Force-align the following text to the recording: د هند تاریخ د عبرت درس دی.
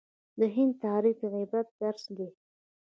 د 0.39 0.41
هند 0.55 0.73
تاریخ 0.85 1.15
د 1.21 1.23
عبرت 1.37 1.67
درس 1.81 2.03
دی. 2.17 2.29